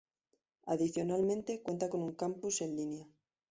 [0.65, 3.07] Adicionalmente cuenta con un Campus en Línea.